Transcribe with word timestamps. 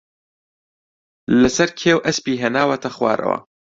لەسەر 1.41 1.69
کێو 1.79 1.99
ئەسپی 2.05 2.39
ھێناوەتە 2.41 2.89
خوارەوە 2.95 3.37